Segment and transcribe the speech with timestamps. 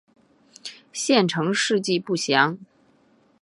[0.91, 2.57] 县成事迹不详。